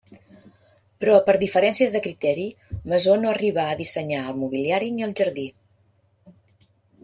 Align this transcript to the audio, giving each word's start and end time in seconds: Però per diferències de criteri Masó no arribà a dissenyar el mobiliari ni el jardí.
Però 1.03 1.17
per 1.27 1.35
diferències 1.43 1.93
de 1.97 2.01
criteri 2.07 2.47
Masó 2.93 3.15
no 3.25 3.31
arribà 3.35 3.69
a 3.73 3.77
dissenyar 3.83 4.25
el 4.33 4.43
mobiliari 4.45 4.93
ni 4.97 5.09
el 5.11 5.17
jardí. 5.23 5.49